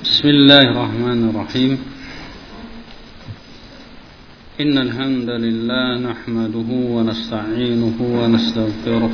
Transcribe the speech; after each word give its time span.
بسم 0.00 0.28
الله 0.28 0.60
الرحمن 0.60 1.20
الرحيم. 1.28 1.78
إن 4.60 4.78
الحمد 4.78 5.28
لله 5.28 5.86
نحمده 6.08 6.70
ونستعينه 6.96 7.98
ونستغفره. 8.00 9.12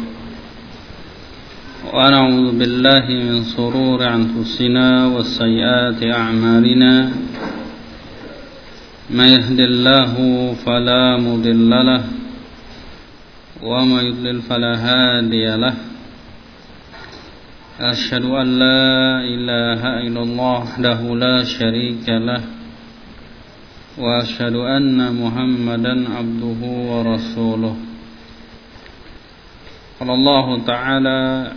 ونعوذ 1.94 2.58
بالله 2.58 3.06
من 3.08 3.42
سرور 3.44 4.00
أنفسنا 4.14 5.06
وسيئات 5.06 6.00
أعمالنا. 6.02 7.10
ما 9.10 9.26
يهد 9.26 9.60
الله 9.60 10.14
فلا 10.54 11.18
مضل 11.18 11.70
له 11.70 12.02
وما 13.62 14.02
يضلل 14.02 14.38
فلا 14.42 14.74
هادي 14.86 15.46
له. 15.56 15.95
أشهد 17.80 18.24
أن 18.24 18.58
لا 18.58 19.20
إله 19.20 19.82
إلا 20.08 20.22
الله 20.22 20.60
وحده 20.60 21.00
لا 21.14 21.44
شريك 21.44 22.08
له 22.08 22.40
وأشهد 23.98 24.54
أن 24.54 24.96
محمدا 24.96 25.94
عبده 26.16 26.60
ورسوله. 26.64 27.76
قال 30.00 30.10
الله 30.10 30.64
تعالى 30.64 31.52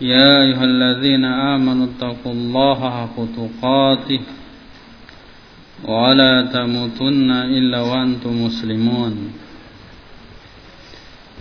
يا 0.00 0.42
أيها 0.42 0.64
الذين 0.64 1.24
آمنوا 1.24 1.86
اتقوا 1.86 2.32
الله 2.32 2.80
حق 2.90 3.16
تقاته 3.36 4.20
ولا 5.88 6.34
تموتن 6.52 7.30
إلا 7.30 7.80
وأنتم 7.80 8.44
مسلمون. 8.44 9.32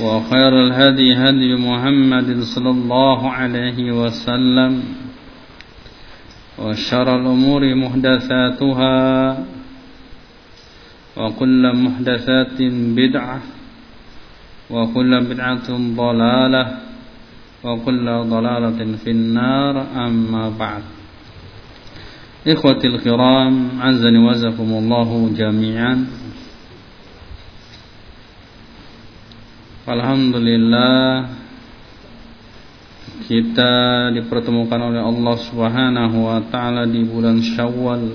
وخير 0.00 0.52
الهدي 0.66 1.14
هدي 1.14 1.52
محمد 1.56 2.40
صلى 2.42 2.70
الله 2.70 3.30
عليه 3.30 3.92
وسلم 3.92 4.82
وشر 6.58 7.08
الأمور 7.20 7.74
محدثاتها 7.74 8.96
وكل 11.16 11.62
محدثات 11.76 12.58
بدعة 12.96 13.40
وكل 14.70 15.12
بدعة 15.20 15.68
ضلالة 15.96 16.64
وكل 17.64 18.06
ضلالة 18.06 18.96
في 19.04 19.10
النار. 19.10 19.86
أما 19.96 20.48
بعد 20.58 20.82
إخوتي 22.48 22.86
الكرام 22.86 23.68
عزني 23.80 24.18
وزكم 24.18 24.70
الله 24.72 25.30
جميعا. 25.36 26.21
Alhamdulillah 29.82 31.26
kita 33.26 33.74
dipertemukan 34.14 34.78
oleh 34.78 35.02
Allah 35.02 35.36
Subhanahu 35.42 36.30
wa 36.30 36.38
taala 36.54 36.86
di 36.86 37.02
bulan 37.02 37.42
Syawal. 37.42 38.14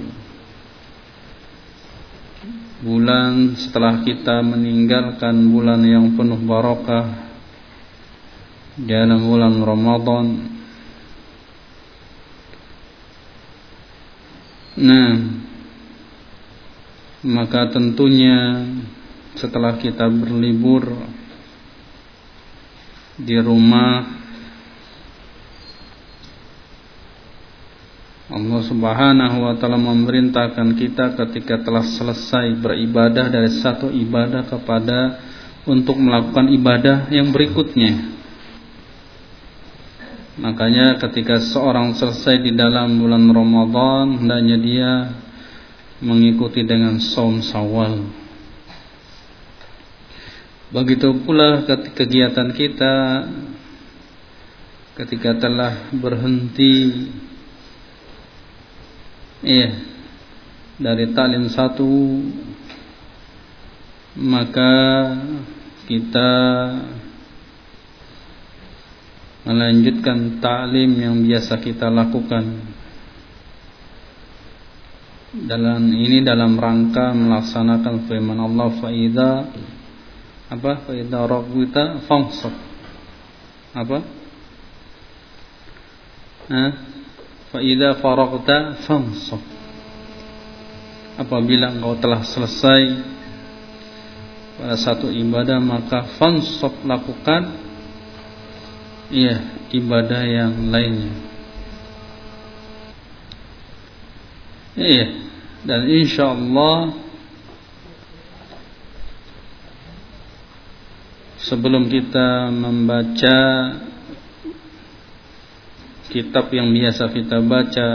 Bulan 2.88 3.60
setelah 3.60 4.00
kita 4.00 4.40
meninggalkan 4.48 5.36
bulan 5.52 5.84
yang 5.84 6.16
penuh 6.16 6.40
barakah 6.40 7.36
dalam 8.80 9.28
bulan 9.28 9.60
Ramadan. 9.60 10.26
Nah, 14.88 15.12
maka 17.28 17.76
tentunya 17.76 18.64
setelah 19.36 19.76
kita 19.76 20.08
berlibur 20.08 20.96
di 23.18 23.38
rumah 23.42 24.18
Allah 28.28 28.62
Subhanahu 28.68 29.38
wa 29.40 29.56
taala 29.56 29.80
memerintahkan 29.80 30.76
kita 30.76 31.16
ketika 31.16 31.64
telah 31.64 31.82
selesai 31.82 32.60
beribadah 32.60 33.32
dari 33.32 33.50
satu 33.64 33.88
ibadah 33.88 34.46
kepada 34.52 35.00
untuk 35.64 35.96
melakukan 35.96 36.52
ibadah 36.52 37.08
yang 37.08 37.32
berikutnya. 37.32 38.20
Makanya 40.38 41.02
ketika 41.02 41.42
seorang 41.42 41.98
selesai 41.98 42.44
di 42.44 42.54
dalam 42.54 43.00
bulan 43.00 43.26
Ramadan 43.32 44.22
hendaknya 44.22 44.58
dia 44.60 44.92
mengikuti 46.04 46.62
dengan 46.62 47.02
saum 47.02 47.42
Sawal. 47.42 48.27
Begitu 50.68 51.24
pula 51.24 51.64
kegiatan 51.96 52.52
kita 52.52 52.94
ketika 54.98 55.38
telah 55.38 55.94
berhenti 55.94 57.08
iya 59.46 59.78
dari 60.82 61.14
talim 61.14 61.46
satu 61.54 61.88
maka 64.18 64.74
kita 65.86 66.32
melanjutkan 69.46 70.42
taklim 70.42 70.92
yang 70.98 71.16
biasa 71.22 71.62
kita 71.62 71.94
lakukan 71.94 72.44
dalam 75.46 75.94
ini 75.94 76.26
dalam 76.26 76.58
rangka 76.58 77.14
melaksanakan 77.14 78.10
firman 78.10 78.42
Allah 78.42 78.68
faida 78.82 79.32
apa? 80.48 80.72
Fa 80.88 80.92
idza 80.96 81.20
raghwita 81.28 81.84
fansab 82.08 82.56
apa? 83.76 83.98
Nah, 86.48 86.72
fa 87.52 87.60
idza 87.60 88.00
faraghta 88.00 88.80
fansab 88.88 89.42
apabila 91.18 91.74
engkau 91.74 91.98
telah 92.00 92.22
selesai 92.24 92.84
pada 94.58 94.76
satu 94.80 95.12
ibadah 95.12 95.60
maka 95.60 96.08
fansab 96.18 96.74
lakukan. 96.88 97.68
Iya 99.08 99.40
ibadah 99.72 100.24
yang 100.24 100.72
lainnya. 100.72 101.16
Iya. 104.78 105.08
Dan 105.68 105.82
insyaallah 105.90 107.07
sebelum 111.48 111.88
kita 111.88 112.52
membaca 112.52 113.38
kitab 116.12 116.52
yang 116.52 116.68
biasa 116.76 117.08
kita 117.08 117.40
baca 117.40 117.90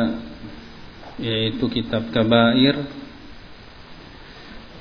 yaitu 1.21 1.65
kitab 1.69 2.09
Kabair 2.09 2.81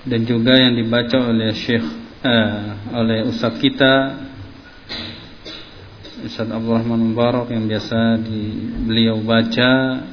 dan 0.08 0.24
juga 0.24 0.56
yang 0.56 0.80
dibaca 0.80 1.20
oleh 1.20 1.52
Syekh 1.52 1.84
eh, 2.24 2.60
oleh 2.96 3.28
ustaz 3.28 3.60
kita 3.60 3.94
Ustaz 6.22 6.54
Abdul 6.54 6.78
Rahman 6.78 7.02
Mubarak 7.02 7.50
yang 7.50 7.66
biasa 7.66 8.22
di, 8.22 8.54
beliau 8.86 9.18
baca 9.26 10.06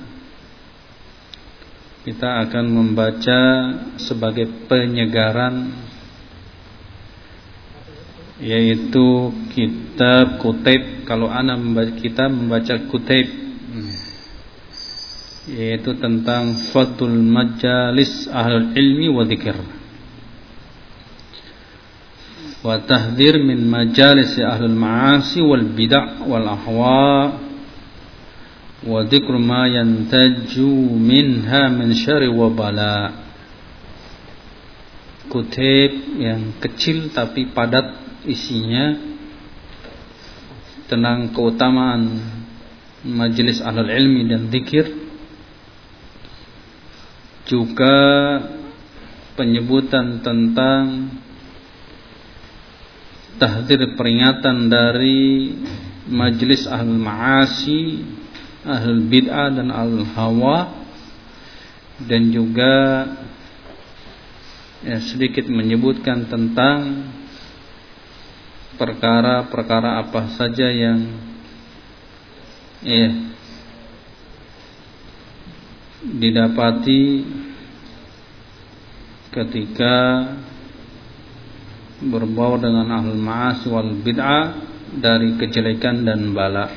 kita 2.09 2.49
akan 2.49 2.65
membaca 2.65 3.41
sebagai 4.01 4.49
penyegaran 4.73 5.88
yaitu 8.39 9.35
kitab 9.51 10.39
Kutaib 10.39 11.05
kalau 11.07 11.27
ana 11.27 11.59
membaca 11.59 11.95
kita 11.99 12.31
membaca 12.31 12.75
Kutaib 12.87 13.29
yaitu 15.49 15.97
tentang 15.97 16.71
fadul 16.71 17.19
majalis 17.19 18.29
ahlul 18.29 18.77
ilmi 18.77 19.09
wa 19.09 19.25
dzikr 19.25 19.79
wa 22.59 22.75
min 23.39 23.71
majalis 23.71 24.35
ahlul 24.35 24.75
ma'asi 24.75 25.39
wal 25.39 25.63
bid'ah 25.63 26.27
wal 26.27 26.47
ahwa. 26.47 27.39
Wa 28.79 29.03
dzikr 29.07 29.33
ma 29.39 29.67
yantaju 29.67 30.71
minha 30.99 31.71
min 31.71 31.95
syarri 31.95 32.31
wa 32.31 32.51
bala. 32.51 33.27
Kutip 35.29 36.19
yang 36.19 36.57
kecil 36.59 37.13
tapi 37.13 37.53
padat 37.53 38.08
isinya 38.29 38.95
tentang 40.89 41.33
keutamaan 41.33 42.21
majelis 43.05 43.61
ahlul 43.65 43.89
ilmi 43.89 44.29
dan 44.29 44.53
zikir 44.53 44.87
juga 47.49 47.97
penyebutan 49.39 50.21
tentang 50.21 51.15
tahdir 53.39 53.95
peringatan 53.95 54.67
dari 54.67 55.55
majelis 56.11 56.67
ahlul 56.67 56.99
ma'asi, 56.99 58.03
ahlul 58.67 59.07
bid'ah 59.07 59.49
dan 59.55 59.71
ahlul 59.71 60.09
hawa 60.13 60.75
dan 62.03 62.35
juga 62.35 63.07
ya, 64.83 64.99
sedikit 65.03 65.47
menyebutkan 65.47 66.27
tentang 66.27 67.09
perkara-perkara 68.79 69.99
apa 69.99 70.33
saja 70.39 70.71
yang 70.71 71.03
ya, 72.87 73.11
didapati 76.07 77.27
ketika 79.35 79.97
berbau 81.99 82.55
dengan 82.63 82.87
ahlul 82.95 83.19
ma'as 83.19 83.67
wal 83.67 83.99
bid'ah 83.99 84.55
dari 84.95 85.35
kejelekan 85.35 86.07
dan 86.07 86.31
bala. 86.31 86.71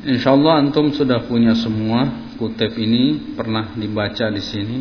Insyaallah 0.00 0.64
antum 0.64 0.96
sudah 0.96 1.28
punya 1.28 1.52
semua 1.52 2.32
kutip 2.40 2.72
ini 2.80 3.36
pernah 3.36 3.76
dibaca 3.76 4.32
di 4.32 4.40
sini. 4.40 4.78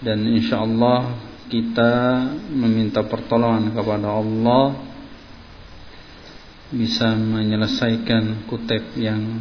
Dan 0.00 0.24
insyaallah 0.24 1.00
kita 1.46 2.26
meminta 2.50 3.06
pertolongan 3.06 3.70
kepada 3.70 4.18
Allah 4.18 4.64
bisa 6.74 7.14
menyelesaikan 7.14 8.50
kutip 8.50 8.98
yang 8.98 9.38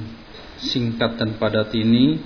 singkat 0.61 1.17
dan 1.17 1.41
padat 1.41 1.73
ini. 1.73 2.21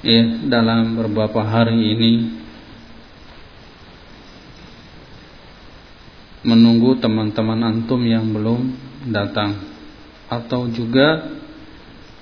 Ya 0.00 0.24
dalam 0.48 0.96
beberapa 0.96 1.44
hari 1.44 1.76
ini 1.76 2.12
menunggu 6.40 6.96
teman-teman 7.00 7.60
antum 7.64 8.00
yang 8.04 8.28
belum 8.32 8.72
datang. 9.12 9.60
Atau 10.28 10.72
juga 10.72 11.36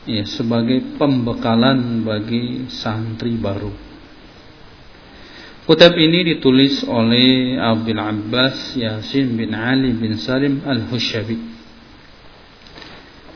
ya 0.07 0.27
sebagai 0.27 0.97
pembekalan 0.99 2.03
bagi 2.03 2.67
santri 2.73 3.39
baru 3.39 3.88
Kitab 5.69 6.01
ini 6.01 6.25
ditulis 6.25 6.81
oleh 6.89 7.61
Abdul 7.61 8.01
Abbas 8.01 8.73
Yasin 8.73 9.37
bin 9.37 9.53
Ali 9.53 9.93
bin 9.93 10.17
Salim 10.17 10.65
Al-Hushabi 10.65 11.37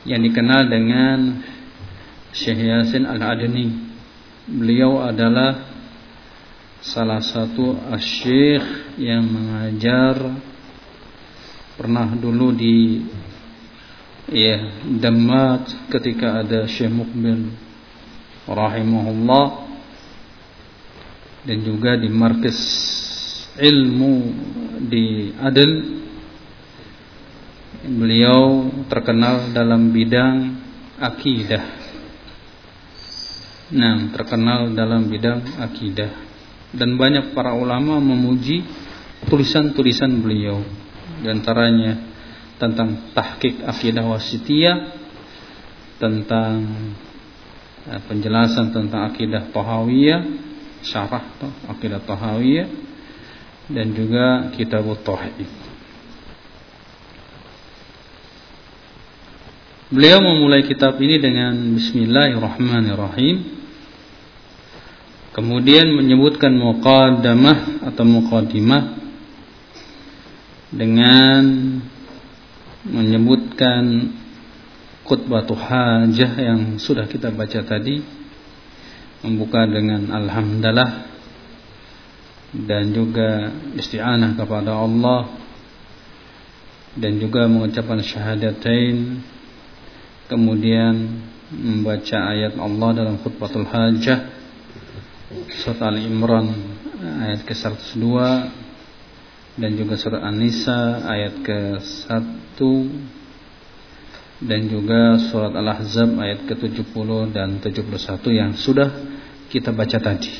yang 0.08 0.24
dikenal 0.24 0.64
dengan 0.64 1.44
Syekh 2.32 2.56
Yasin 2.56 3.04
Al-Adni. 3.04 3.68
Beliau 4.48 5.04
adalah 5.04 5.76
salah 6.80 7.20
satu 7.20 7.76
asyikh 8.00 8.96
yang 8.96 9.28
mengajar 9.28 10.32
pernah 11.76 12.16
dulu 12.16 12.56
di 12.56 13.04
ya 14.32 14.88
Damat 14.88 15.68
ketika 15.92 16.40
ada 16.40 16.64
Syekh 16.64 16.96
Mukbil 16.96 17.52
rahimahullah 18.48 19.71
dan 21.42 21.58
juga 21.66 21.98
di 21.98 22.06
markas 22.06 22.58
ilmu 23.58 24.14
di 24.86 25.34
Adel 25.42 25.72
beliau 27.82 28.70
terkenal 28.86 29.50
dalam 29.50 29.90
bidang 29.90 30.54
akidah. 31.02 31.64
Nah 33.74 34.14
terkenal 34.14 34.70
dalam 34.70 35.10
bidang 35.10 35.58
akidah. 35.58 36.30
Dan 36.72 36.96
banyak 36.96 37.36
para 37.36 37.52
ulama 37.52 38.00
memuji 38.00 38.64
tulisan-tulisan 39.28 40.08
beliau. 40.24 40.64
Di 41.20 41.28
antaranya 41.28 42.00
tentang 42.56 43.12
tahqiq 43.12 43.66
akidah 43.66 44.06
wasitiyah 44.08 44.78
tentang 45.98 46.54
eh, 47.90 48.00
penjelasan 48.08 48.72
tentang 48.72 49.10
akidah 49.10 49.50
tahawiyah 49.52 50.51
syarah 50.82 51.22
akidah 51.70 52.02
tahawiyah 52.02 52.68
dan 53.70 53.94
juga 53.94 54.50
kitab 54.54 54.84
tauhid. 55.02 55.48
Beliau 59.92 60.24
memulai 60.24 60.64
kitab 60.64 60.96
ini 61.04 61.20
dengan 61.20 61.52
Bismillahirrahmanirrahim. 61.76 63.60
Kemudian 65.32 65.88
menyebutkan 65.96 66.52
muqaddamah 66.52 67.88
atau 67.92 68.04
muqaddimah 68.04 69.00
dengan 70.72 71.42
menyebutkan 72.88 74.12
khutbah 75.04 75.44
hajah 75.44 76.32
yang 76.40 76.60
sudah 76.80 77.04
kita 77.04 77.28
baca 77.28 77.60
tadi 77.60 78.21
membuka 79.22 79.64
dengan 79.70 80.10
alhamdulillah 80.10 80.90
dan 82.52 82.92
juga 82.92 83.48
isti'anah 83.78 84.36
kepada 84.36 84.76
Allah 84.76 85.30
dan 86.98 87.16
juga 87.16 87.48
mengucapkan 87.48 88.04
syahadatain 88.04 89.24
kemudian 90.28 91.24
membaca 91.48 92.18
ayat 92.28 92.58
Allah 92.60 92.88
dalam 92.92 93.16
khutbatul 93.24 93.64
hajah 93.64 94.28
surat 95.64 95.80
Al-Imran 95.80 96.52
ayat 97.00 97.48
ke-102 97.48 98.04
dan 99.56 99.70
juga 99.76 99.94
surat 99.96 100.20
An-Nisa 100.20 101.08
ayat 101.08 101.34
ke-1 101.40 102.58
dan 104.42 104.60
juga 104.66 105.22
surat 105.30 105.54
Al-Ahzab 105.54 106.18
ayat 106.20 106.44
ke-70 106.50 107.08
dan 107.32 107.62
71 107.64 107.86
yang 108.32 108.52
sudah 108.58 109.11
kita 109.52 109.68
baca 109.68 110.00
tadi. 110.00 110.32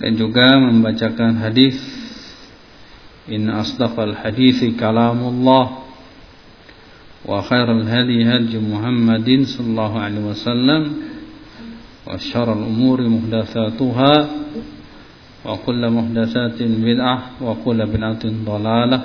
Dan 0.00 0.18
juga 0.18 0.58
membacakan 0.58 1.38
hadis 1.38 1.78
Inna 3.30 3.62
asdaqal 3.62 4.18
hadithi 4.18 4.74
kalamullah 4.74 5.86
wa 7.22 7.38
khairal 7.46 7.86
hadi 7.86 8.26
hadi 8.26 8.58
Muhammadin 8.58 9.46
sallallahu 9.46 9.96
alaihi 10.02 10.26
wasallam 10.26 10.82
wa 12.08 12.18
syarrul 12.18 12.64
umuri 12.64 13.06
muhdatsatuha 13.06 14.14
wa 15.46 15.54
kullu 15.62 15.88
muhdatsatin 15.94 16.80
bid'ah 16.80 17.38
wa 17.38 17.54
kullu 17.60 17.86
bid'atin 17.86 18.42
dhalalah 18.42 19.02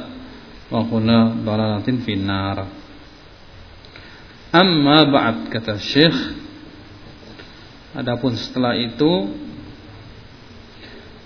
wa 0.73 0.81
kullu 0.89 1.45
dalalatin 1.45 2.01
finnar. 2.01 2.65
Amma 4.55 5.05
ba'd 5.05 5.51
kata 5.53 5.75
Syekh 5.77 6.44
Adapun 7.95 8.35
setelah 8.35 8.75
itu 8.75 9.31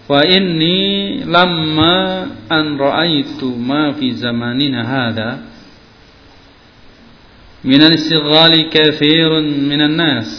fa 0.06 0.22
inni 0.26 1.22
lamma 1.26 1.98
an 2.46 2.78
ra'aitu 2.78 3.58
ma 3.58 3.94
fi 3.98 4.14
zamanina 4.14 4.86
hada 4.86 5.30
min 7.66 7.82
al-istighali 7.82 8.70
kathirun 8.70 9.50
min 9.66 9.82
an-nas 9.82 10.30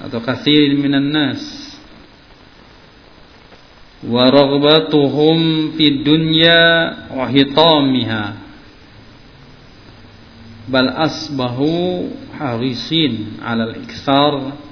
atau 0.00 0.20
kathir 0.20 0.76
min 0.76 0.92
an-nas 0.92 1.40
wa 4.04 4.28
raghbatuhum 4.28 5.72
fi 5.76 6.04
dunya 6.04 6.64
wa 7.16 7.32
hitamiha 7.32 8.24
bal 10.68 10.88
asbahu 11.00 12.12
harisin 12.36 13.40
ala 13.40 13.72
al-ikthar 13.72 14.65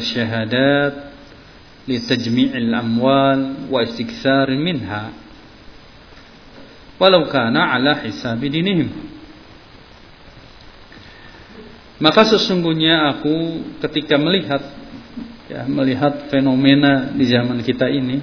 syahadat 0.00 1.12
li 1.84 2.00
tajmi' 2.00 2.56
al-amwal 2.56 3.68
wa 3.68 3.78
istikthar 3.84 4.48
minha 4.56 5.12
walau 7.02 7.26
kana 7.26 7.74
ala 7.74 7.98
hisabi 8.06 8.46
dinihim. 8.46 8.88
Maka 12.02 12.26
sesungguhnya 12.26 13.14
aku 13.14 13.62
ketika 13.82 14.18
melihat 14.18 14.62
ya 15.46 15.66
melihat 15.66 16.30
fenomena 16.30 17.10
di 17.14 17.26
zaman 17.30 17.62
kita 17.62 17.90
ini 17.90 18.18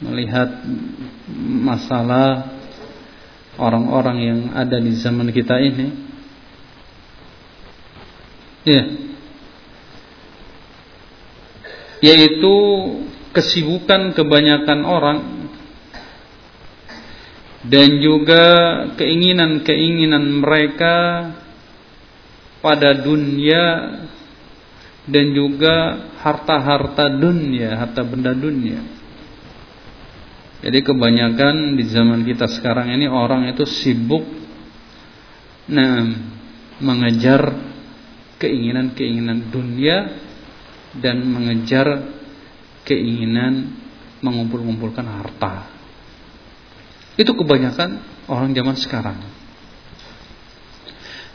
melihat 0.00 0.64
masalah 1.40 2.52
orang-orang 3.56 4.18
yang 4.20 4.40
ada 4.52 4.76
di 4.76 4.92
zaman 4.98 5.30
kita 5.32 5.56
ini 5.62 6.03
ya 8.64 8.82
yaitu 12.04 12.56
kesibukan 13.32 14.12
kebanyakan 14.12 14.80
orang 14.84 15.18
dan 17.64 17.96
juga 18.04 18.44
keinginan-keinginan 19.00 20.24
mereka 20.44 20.96
pada 22.60 22.92
dunia 22.92 23.64
dan 25.04 25.36
juga 25.36 26.08
harta-harta 26.20 27.12
dunia, 27.12 27.76
harta 27.76 28.00
benda 28.04 28.32
dunia. 28.32 28.80
Jadi 30.64 30.80
kebanyakan 30.80 31.76
di 31.76 31.84
zaman 31.92 32.24
kita 32.24 32.48
sekarang 32.48 32.88
ini 32.92 33.04
orang 33.04 33.52
itu 33.52 33.68
sibuk 33.68 34.24
nah 35.64 36.04
mengejar 36.80 37.52
keinginan-keinginan 38.44 39.48
dunia 39.48 40.20
dan 41.00 41.24
mengejar 41.24 42.12
keinginan 42.84 43.72
mengumpul-ngumpulkan 44.20 45.04
harta. 45.08 45.72
Itu 47.16 47.32
kebanyakan 47.32 48.04
orang 48.28 48.52
zaman 48.52 48.76
sekarang. 48.76 49.18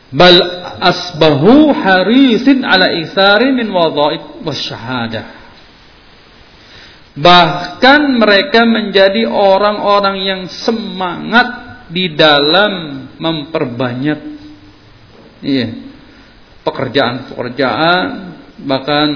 Bal 0.09 0.37
asbahu 0.81 1.69
harisin 1.73 2.65
ala 2.65 2.93
isari 2.93 3.53
min 3.53 3.69
wadhaib 3.69 4.41
wasyahadah. 4.45 5.37
Bahkan 7.19 8.01
mereka 8.21 8.63
menjadi 8.63 9.27
orang-orang 9.27 10.17
yang 10.23 10.41
semangat 10.49 11.69
di 11.89 12.13
dalam 12.13 13.05
memperbanyak 13.17 14.19
iya, 15.41 15.88
pekerjaan-pekerjaan 16.69 18.05
bahkan 18.69 19.09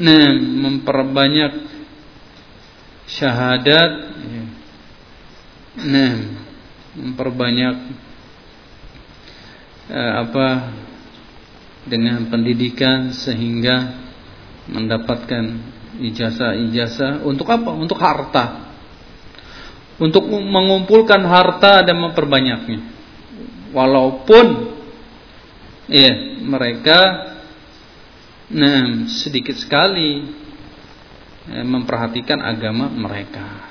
nah, 0.00 0.30
memperbanyak 0.40 1.52
syahadat 3.04 3.90
iya. 4.24 4.44
nah, 5.84 6.14
memperbanyak 6.96 7.76
eh, 9.90 10.12
apa 10.24 10.48
dengan 11.84 12.28
pendidikan 12.28 13.12
sehingga 13.12 13.98
mendapatkan 14.70 15.58
ijazah-ijazah 15.98 17.26
untuk 17.26 17.50
apa? 17.50 17.70
Untuk 17.74 17.98
harta. 17.98 18.70
Untuk 20.00 20.24
mengumpulkan 20.30 21.20
harta 21.28 21.84
dan 21.84 21.98
memperbanyaknya. 22.00 22.80
Walaupun 23.74 24.46
ya, 25.90 26.29
mereka 26.42 27.00
nah, 28.50 29.06
sedikit 29.06 29.54
sekali 29.54 30.26
ya, 31.46 31.62
memperhatikan 31.62 32.40
agama 32.42 32.90
mereka. 32.90 33.70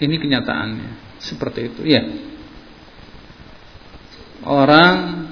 Ini 0.00 0.16
kenyataannya. 0.16 0.90
Seperti 1.20 1.60
itu, 1.68 1.84
ya. 1.84 2.00
Orang 4.40 5.28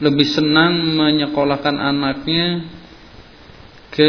lebih 0.00 0.24
senang 0.24 0.96
menyekolahkan 0.96 1.76
anaknya 1.76 2.64
ke 3.92 4.08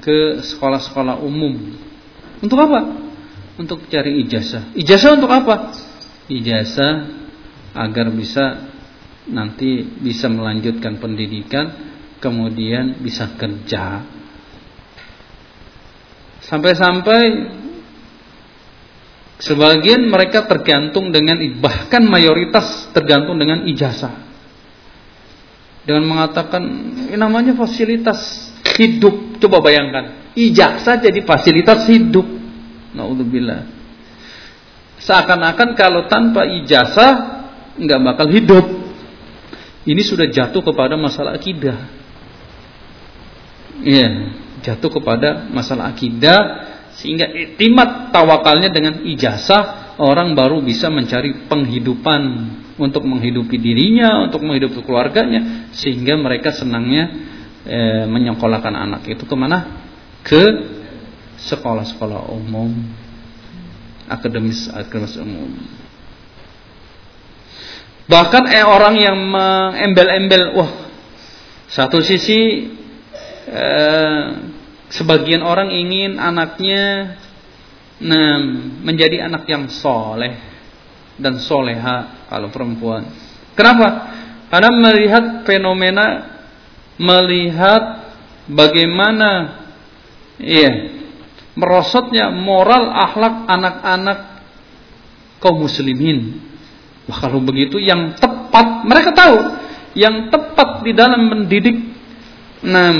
ke 0.00 0.18
sekolah-sekolah 0.40 1.20
umum. 1.20 1.76
Untuk 2.40 2.58
apa? 2.58 2.80
Untuk 3.60 3.86
cari 3.92 4.24
ijazah. 4.24 4.72
Ijazah 4.74 5.20
untuk 5.20 5.30
apa? 5.30 5.76
Ijazah 6.26 7.12
agar 7.76 8.10
bisa 8.10 8.73
nanti 9.28 9.80
bisa 9.80 10.28
melanjutkan 10.28 11.00
pendidikan, 11.00 11.72
kemudian 12.20 13.00
bisa 13.00 13.32
kerja. 13.36 14.04
Sampai-sampai 16.44 17.20
sebagian 19.40 20.04
mereka 20.12 20.44
tergantung 20.44 21.08
dengan 21.08 21.40
bahkan 21.56 22.04
mayoritas 22.04 22.92
tergantung 22.92 23.40
dengan 23.40 23.64
ijazah. 23.64 24.12
Dengan 25.84 26.04
mengatakan 26.08 26.62
ini 27.08 27.16
namanya 27.16 27.56
fasilitas 27.56 28.52
hidup. 28.76 29.40
Coba 29.40 29.60
bayangkan, 29.60 30.32
ijazah 30.36 31.00
jadi 31.00 31.20
fasilitas 31.24 31.88
hidup. 31.88 32.24
Nauzubillah. 32.92 33.68
Seakan-akan 35.00 35.76
kalau 35.76 36.08
tanpa 36.08 36.48
ijazah 36.48 37.12
nggak 37.76 38.00
bakal 38.04 38.28
hidup. 38.32 38.83
Ini 39.84 40.02
sudah 40.04 40.32
jatuh 40.32 40.64
kepada 40.64 40.96
masalah 40.96 41.36
akidah. 41.36 41.76
Iya, 43.84 44.08
jatuh 44.64 44.90
kepada 45.00 45.44
masalah 45.52 45.92
akidah 45.92 46.40
sehingga 46.96 47.28
itimat 47.28 48.14
tawakalnya 48.14 48.72
dengan 48.72 49.04
ijazah 49.04 49.96
orang 50.00 50.32
baru 50.32 50.62
bisa 50.64 50.88
mencari 50.88 51.46
penghidupan 51.50 52.22
untuk 52.80 53.06
menghidupi 53.06 53.60
dirinya, 53.60 54.24
untuk 54.24 54.42
menghidupi 54.42 54.82
keluarganya 54.82 55.70
sehingga 55.76 56.18
mereka 56.18 56.50
senangnya 56.54 57.12
e, 57.62 57.78
menyekolahkan 58.08 58.74
anak 58.74 59.06
itu 59.06 59.22
ke 59.22 59.36
mana? 59.36 59.84
Ke 60.24 60.42
sekolah-sekolah 61.44 62.30
umum, 62.32 62.72
akademis 64.08 64.70
akademis 64.72 65.20
umum. 65.20 65.50
Bahkan 68.04 68.44
eh, 68.52 68.64
orang 68.64 68.94
yang 69.00 69.16
mengembel-embel, 69.16 70.52
wah, 70.52 70.70
satu 71.68 72.04
sisi 72.04 72.68
eh, 73.48 74.22
sebagian 74.92 75.40
orang 75.40 75.72
ingin 75.72 76.20
anaknya 76.20 77.16
nah, 78.04 78.38
menjadi 78.84 79.24
anak 79.24 79.48
yang 79.48 79.66
soleh 79.72 80.36
dan 81.16 81.40
soleha 81.40 82.28
kalau 82.28 82.52
perempuan. 82.52 83.08
Kenapa? 83.54 84.12
Karena 84.50 84.70
melihat 84.70 85.24
fenomena 85.46 86.34
melihat 86.94 88.06
bagaimana 88.46 89.62
iya 90.38 90.94
merosotnya 91.58 92.30
moral 92.30 92.90
akhlak 92.90 93.34
anak-anak 93.50 94.18
kaum 95.38 95.66
muslimin. 95.66 96.38
Wah, 97.04 97.18
kalau 97.20 97.40
begitu 97.44 97.76
yang 97.76 98.16
tepat 98.16 98.88
mereka 98.88 99.12
tahu 99.12 99.36
yang 99.94 100.28
tepat 100.32 100.82
di 100.82 100.92
dalam 100.96 101.20
mendidik 101.30 101.76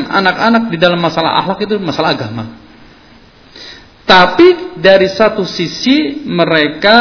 anak-anak 0.09 0.69
di 0.69 0.77
dalam 0.77 1.01
masalah 1.01 1.41
akhlak 1.41 1.65
itu 1.65 1.81
masalah 1.81 2.13
agama. 2.13 2.45
Tapi 4.05 4.77
dari 4.77 5.09
satu 5.09 5.49
sisi 5.49 6.21
mereka 6.29 6.97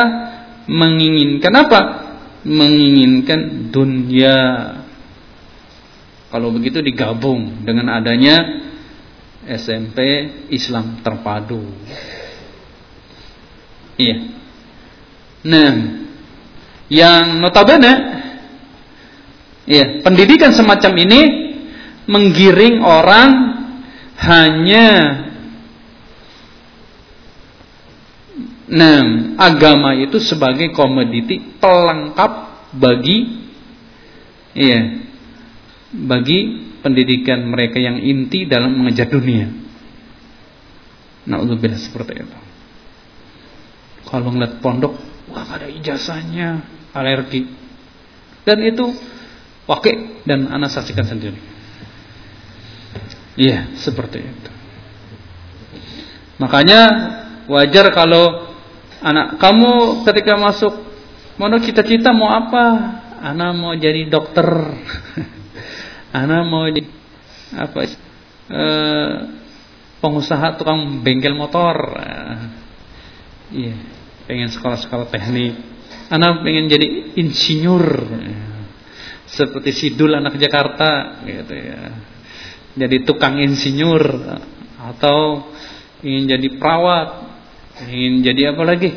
menginginkan 0.72 1.54
apa? 1.54 1.82
Menginginkan 2.48 3.72
dunia 3.72 4.36
kalau 6.32 6.50
begitu 6.50 6.82
digabung 6.82 7.62
dengan 7.62 7.94
adanya 7.94 8.42
SMP 9.46 10.00
Islam 10.50 11.04
terpadu. 11.06 11.62
Iya. 14.00 14.18
Nah, 15.46 15.72
yang 16.94 17.42
notabene 17.42 17.94
ya, 19.66 20.06
pendidikan 20.06 20.54
semacam 20.54 20.94
ini 21.02 21.22
menggiring 22.06 22.86
orang 22.86 23.30
hanya 24.22 24.88
nah, 28.70 29.02
agama 29.42 29.98
itu 29.98 30.22
sebagai 30.22 30.70
komoditi 30.70 31.42
pelengkap 31.58 32.32
bagi 32.78 33.42
iya, 34.54 35.02
bagi 35.90 36.70
pendidikan 36.86 37.48
mereka 37.48 37.82
yang 37.82 37.98
inti 38.02 38.46
dalam 38.46 38.76
mengejar 38.76 39.08
dunia. 39.10 39.50
Nauzubillah 41.24 41.80
seperti 41.80 42.20
itu. 42.20 42.40
Kalau 44.04 44.28
ngeliat 44.30 44.60
pondok, 44.60 45.00
wah 45.32 45.48
ada 45.48 45.72
ijazahnya, 45.72 46.60
alergi. 46.94 47.50
Dan 48.48 48.58
itu 48.64 48.94
pakai 49.66 50.24
dan 50.24 50.48
anak 50.48 50.72
saksikan 50.72 51.08
sendiri. 51.08 51.40
Iya, 53.34 53.74
seperti 53.82 54.22
itu. 54.22 54.52
Makanya 56.38 56.82
wajar 57.50 57.90
kalau 57.92 58.54
Anak 59.04 59.36
kamu 59.36 60.08
ketika 60.08 60.40
masuk 60.40 60.72
mau 61.36 61.52
cita-cita 61.60 62.16
mau 62.16 62.32
apa? 62.32 62.66
Anak 63.20 63.52
mau 63.60 63.76
jadi 63.76 64.08
dokter. 64.08 64.48
Anak 66.16 66.48
mau 66.48 66.64
jadi 66.72 66.88
apa? 67.52 67.78
Eh, 68.48 69.12
pengusaha 70.00 70.56
tukang 70.56 71.04
bengkel 71.04 71.36
motor. 71.36 71.78
Iya, 73.54 73.78
pengen 74.26 74.50
sekolah-sekolah 74.50 75.14
teknik. 75.14 75.54
Anak 76.14 76.46
pengen 76.46 76.70
jadi 76.70 77.18
insinyur. 77.18 77.86
Seperti 79.26 79.74
Sidul 79.74 80.14
anak 80.14 80.38
Jakarta 80.38 81.26
gitu 81.26 81.54
ya. 81.58 81.82
Jadi 82.78 83.02
tukang 83.02 83.42
insinyur 83.42 84.02
atau 84.78 85.50
ingin 86.06 86.38
jadi 86.38 86.48
perawat, 86.62 87.10
ingin 87.90 88.22
jadi 88.22 88.42
apa 88.54 88.62
lagi? 88.62 88.94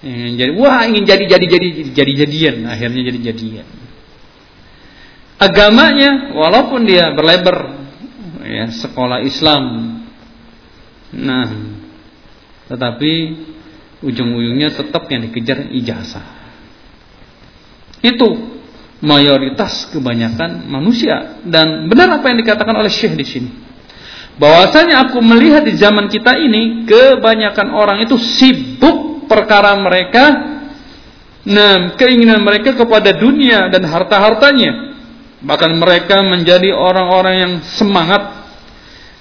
Ingin 0.00 0.32
jadi 0.40 0.52
wah 0.56 0.88
ingin 0.88 1.04
jadi 1.04 1.24
jadi 1.28 1.46
jadi 1.48 1.68
jadi 1.92 2.12
jadian, 2.24 2.56
akhirnya 2.72 3.02
jadi 3.12 3.20
jadian. 3.32 3.68
Agamanya 5.36 6.32
walaupun 6.32 6.88
dia 6.88 7.12
berlebar 7.12 7.84
ya 8.44 8.72
sekolah 8.72 9.20
Islam. 9.24 9.64
Nah, 11.14 11.48
tetapi 12.68 13.12
ujung-ujungnya 14.04 14.76
tetap 14.76 15.08
yang 15.08 15.24
dikejar 15.24 15.72
ijazah. 15.72 16.24
Itu 18.04 18.60
mayoritas 19.00 19.88
kebanyakan 19.92 20.68
manusia 20.68 21.40
dan 21.44 21.88
benar 21.88 22.20
apa 22.20 22.28
yang 22.32 22.38
dikatakan 22.44 22.76
oleh 22.76 22.92
Syekh 22.92 23.16
di 23.16 23.26
sini. 23.26 23.50
Bahwasanya 24.34 25.08
aku 25.08 25.22
melihat 25.22 25.62
di 25.62 25.78
zaman 25.78 26.10
kita 26.10 26.36
ini 26.36 26.84
kebanyakan 26.84 27.70
orang 27.70 28.02
itu 28.02 28.18
sibuk 28.18 29.26
perkara 29.30 29.78
mereka 29.78 30.52
nah 31.44 31.92
keinginan 32.00 32.40
mereka 32.40 32.72
kepada 32.72 33.12
dunia 33.12 33.68
dan 33.68 33.84
harta-hartanya. 33.84 34.96
Bahkan 35.44 35.76
mereka 35.76 36.24
menjadi 36.24 36.72
orang-orang 36.72 37.34
yang 37.36 37.52
semangat 37.76 38.48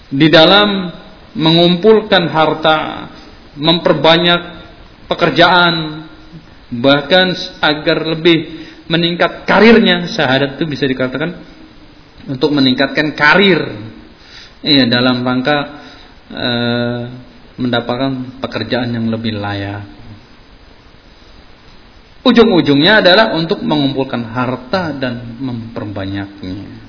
di 0.08 0.32
dalam 0.32 0.88
mengumpulkan 1.36 2.32
harta, 2.32 3.12
memperbanyak 3.60 4.63
pekerjaan, 5.08 6.06
bahkan 6.80 7.34
agar 7.60 7.98
lebih 8.18 8.68
meningkat 8.88 9.48
karirnya. 9.48 10.10
Syahadat 10.10 10.60
itu 10.60 10.66
bisa 10.68 10.88
dikatakan 10.88 11.38
untuk 12.28 12.54
meningkatkan 12.56 13.14
karir. 13.14 13.62
Iya, 14.64 14.88
dalam 14.88 15.28
rangka 15.28 15.58
e, 16.32 16.50
mendapatkan 17.60 18.40
pekerjaan 18.40 18.96
yang 18.96 19.12
lebih 19.12 19.36
layak. 19.36 19.84
Ujung-ujungnya 22.24 23.04
adalah 23.04 23.36
untuk 23.36 23.60
mengumpulkan 23.60 24.24
harta 24.32 24.96
dan 24.96 25.36
memperbanyaknya. 25.44 26.84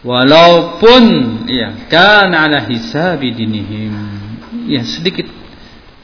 Walaupun 0.00 1.02
ya 1.50 1.84
kan 1.92 2.32
ala 2.32 2.64
hisabi 2.64 3.36
dinihim. 3.36 3.92
Ya 4.64 4.80
sedikit 4.88 5.28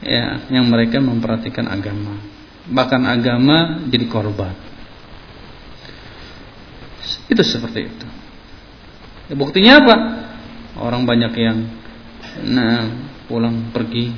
ya 0.05 0.45
yang 0.53 0.69
mereka 0.69 1.01
memperhatikan 1.01 1.65
agama. 1.65 2.21
Bahkan 2.69 3.01
agama 3.05 3.85
jadi 3.89 4.05
korban. 4.05 4.53
Itu 7.25 7.41
seperti 7.41 7.79
itu. 7.89 8.07
Ya, 9.29 9.33
buktinya 9.33 9.81
apa? 9.81 9.95
Orang 10.77 11.09
banyak 11.09 11.33
yang 11.33 11.57
nah 12.45 12.85
pulang 13.25 13.73
pergi 13.73 14.13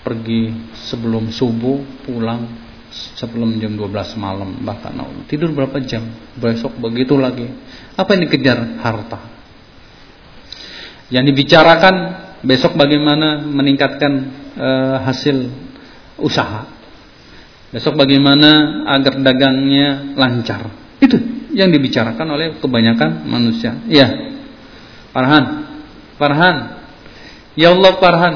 pergi 0.00 0.72
sebelum 0.88 1.28
subuh 1.28 2.02
pulang 2.08 2.48
sebelum 2.90 3.60
jam 3.60 3.76
12 3.76 4.16
malam 4.16 4.64
bahkan 4.64 4.96
tidur 5.28 5.52
berapa 5.52 5.78
jam 5.84 6.08
besok 6.34 6.80
begitu 6.80 7.14
lagi 7.20 7.46
apa 7.94 8.08
yang 8.16 8.22
dikejar 8.26 8.58
harta 8.80 9.20
yang 11.12 11.22
dibicarakan 11.28 11.94
besok 12.40 12.74
bagaimana 12.74 13.44
meningkatkan 13.44 14.39
e, 14.56 14.68
hasil 15.04 15.36
usaha. 16.20 16.66
Besok 17.70 17.94
bagaimana 17.94 18.82
agar 18.90 19.22
dagangnya 19.22 20.14
lancar? 20.18 20.66
Itu 20.98 21.16
yang 21.54 21.70
dibicarakan 21.70 22.26
oleh 22.30 22.46
kebanyakan 22.58 23.26
manusia. 23.26 23.78
Ya 23.86 24.30
Farhan. 25.10 25.66
Farhan. 26.18 26.56
Ya 27.58 27.74
Allah 27.74 27.92
Farhan. 27.98 28.34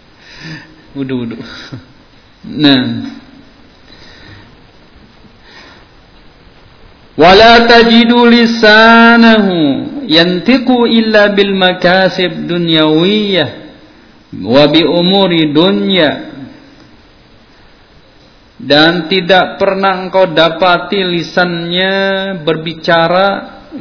Wudu 0.96 1.14
wudu 1.24 1.36
nah. 2.44 3.18
Wala 7.20 7.68
tajidu 7.68 8.24
lisanahu 8.24 9.56
yantiqu 10.08 10.88
illa 10.88 11.28
bil 11.36 11.52
makasib 11.52 12.48
dunyawiyah 12.48 13.59
wa 14.38 14.64
bi 14.70 14.82
umuri 14.86 15.50
dunya. 15.50 16.30
Dan 18.60 19.08
tidak 19.08 19.56
pernah 19.56 20.04
engkau 20.04 20.36
dapati 20.36 21.00
lisannya 21.00 21.92
berbicara 22.44 23.28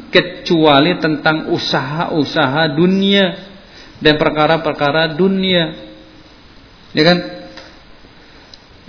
kecuali 0.08 0.96
tentang 1.04 1.52
usaha-usaha 1.52 2.64
dunia 2.80 3.26
dan 4.00 4.16
perkara-perkara 4.16 5.20
dunia. 5.20 5.76
Ya 6.96 7.04
kan? 7.04 7.18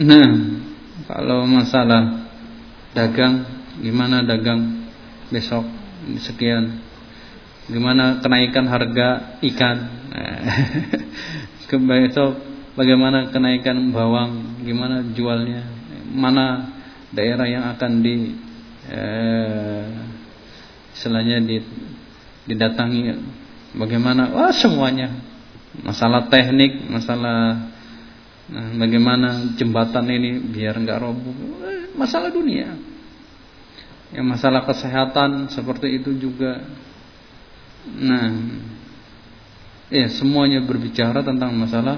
Nah 0.07 0.31
kalau 1.11 1.42
masalah 1.51 2.31
dagang 2.94 3.44
gimana 3.83 4.23
dagang 4.23 4.87
besok? 5.29 5.66
Sekian 6.23 6.81
gimana 7.70 8.18
kenaikan 8.20 8.66
harga 8.66 9.38
ikan? 9.40 9.78
Ke 11.70 11.78
besok 11.78 12.42
bagaimana 12.74 13.30
kenaikan 13.30 13.94
bawang? 13.94 14.62
Gimana 14.66 15.06
jualnya? 15.14 15.62
Mana 16.11 16.74
daerah 17.14 17.46
yang 17.46 17.64
akan 17.70 17.92
di 18.02 18.35
eh, 18.90 19.87
di, 21.46 21.56
didatangi? 22.50 23.00
Bagaimana? 23.78 24.35
Wah 24.35 24.50
semuanya. 24.50 25.14
Masalah 25.70 26.26
teknik 26.26 26.90
masalah 26.90 27.70
nah, 28.50 28.74
bagaimana 28.74 29.54
jembatan 29.54 30.11
ini 30.11 30.42
biar 30.50 30.74
nggak 30.83 30.98
roboh. 30.98 31.35
Masalah 31.94 32.35
dunia. 32.35 32.74
Yang 34.11 34.26
masalah 34.26 34.66
kesehatan 34.66 35.54
seperti 35.54 36.02
itu 36.02 36.11
juga. 36.18 36.59
Nah, 37.81 38.29
ya 39.88 40.07
semuanya 40.12 40.61
berbicara 40.61 41.25
tentang 41.25 41.57
masalah 41.57 41.97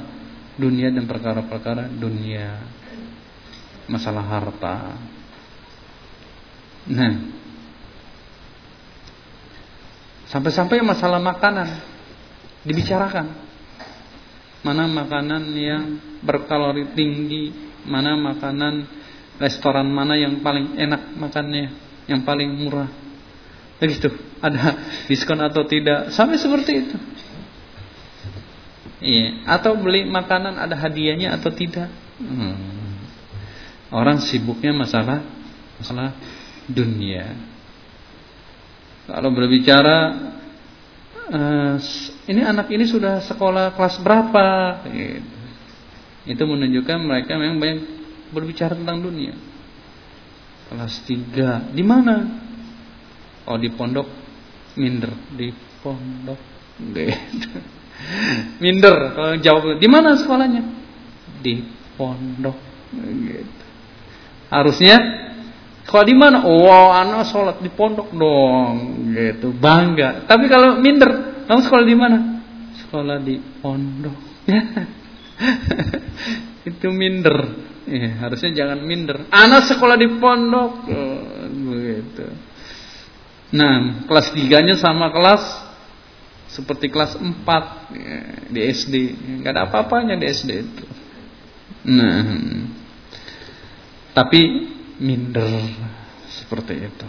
dunia 0.54 0.92
dan 0.94 1.08
perkara-perkara 1.10 1.90
dunia, 1.90 2.62
masalah 3.90 4.22
harta. 4.22 4.76
Nah, 6.86 7.12
sampai-sampai 10.30 10.82
masalah 10.86 11.18
makanan 11.18 11.68
dibicarakan. 12.62 13.50
Mana 14.62 14.86
makanan 14.86 15.42
yang 15.58 15.98
berkalori 16.22 16.94
tinggi, 16.94 17.50
mana 17.82 18.14
makanan 18.14 18.86
restoran 19.42 19.90
mana 19.90 20.14
yang 20.14 20.38
paling 20.38 20.78
enak 20.78 21.18
makannya 21.18 21.74
yang 22.06 22.22
paling 22.22 22.46
murah. 22.54 23.01
Begitu. 23.82 24.14
Ada 24.38 24.78
diskon 25.10 25.42
atau 25.42 25.66
tidak? 25.66 26.14
Sampai 26.14 26.38
seperti 26.38 26.72
itu. 26.86 26.96
Iya. 29.02 29.42
Atau 29.50 29.74
beli 29.74 30.06
makanan 30.06 30.54
ada 30.54 30.78
hadiahnya 30.78 31.34
atau 31.34 31.50
tidak? 31.50 31.90
Hmm. 32.22 32.54
Orang 33.90 34.22
sibuknya 34.22 34.70
masalah 34.70 35.26
masalah 35.82 36.14
dunia. 36.70 37.34
Kalau 39.10 39.34
berbicara 39.34 39.98
uh, 41.26 41.74
ini 42.30 42.40
anak 42.46 42.70
ini 42.70 42.86
sudah 42.86 43.18
sekolah 43.26 43.74
kelas 43.74 43.98
berapa? 43.98 44.46
Gitu. 44.94 45.26
Itu 46.22 46.46
menunjukkan 46.46 46.98
mereka 47.02 47.34
memang 47.34 47.58
banyak 47.58 47.80
berbicara 48.30 48.78
tentang 48.78 49.02
dunia 49.02 49.34
kelas 50.72 51.04
3 51.04 51.76
di 51.76 51.84
mana 51.84 52.41
oh 53.46 53.58
di 53.58 53.68
pondok 53.72 54.06
minder 54.78 55.10
di 55.34 55.50
pondok 55.82 56.38
gitu 56.78 57.58
minder 58.62 58.94
kalau 59.14 59.34
jawab 59.38 59.78
di 59.78 59.88
mana 59.88 60.18
sekolahnya? 60.18 60.62
Di 61.42 61.62
pondok. 61.96 62.56
Gitu. 62.92 63.64
Harusnya 64.52 64.96
kalau 65.86 66.04
di 66.06 66.16
mana? 66.16 66.44
Oh 66.46 66.92
anak 66.92 67.30
sholat 67.30 67.62
di 67.62 67.70
pondok 67.72 68.12
dong. 68.14 69.08
Gitu 69.14 69.52
bangga. 69.56 70.26
Tapi 70.26 70.46
kalau 70.46 70.78
minder 70.78 71.44
kamu 71.46 71.60
sekolah 71.66 71.84
di 71.86 71.96
mana? 71.96 72.18
Sekolah 72.86 73.16
di 73.22 73.36
pondok. 73.60 74.16
Itu 76.70 76.94
minder. 76.94 77.70
Ya, 77.82 78.22
harusnya 78.22 78.54
jangan 78.54 78.78
minder. 78.86 79.26
Anak 79.34 79.66
sekolah 79.66 79.98
di 79.98 80.06
pondok. 80.22 80.72
Oh, 80.86 81.50
begitu. 81.50 82.30
Nah, 83.52 84.04
kelas 84.08 84.32
tiganya 84.32 84.80
sama 84.80 85.12
kelas 85.12 85.44
seperti 86.52 86.88
kelas 86.88 87.16
4 87.16 87.44
ya, 87.96 88.18
di 88.48 88.60
SD. 88.72 88.94
Enggak 89.40 89.52
ada 89.56 89.62
apa-apanya 89.68 90.16
di 90.16 90.26
SD 90.28 90.50
itu. 90.56 90.84
Nah, 91.88 92.24
tapi 94.16 94.40
minder 95.00 95.48
seperti 96.28 96.74
itu. 96.80 97.06